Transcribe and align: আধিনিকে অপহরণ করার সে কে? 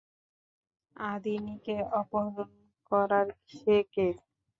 আধিনিকে 0.95 1.75
অপহরণ 1.99 2.51
করার 2.91 3.27
সে 3.51 3.77
কে? 3.93 4.07